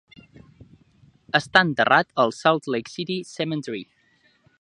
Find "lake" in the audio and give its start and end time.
2.77-2.93